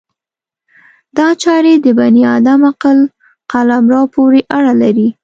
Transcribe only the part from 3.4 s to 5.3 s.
قلمرو پورې اړه لري.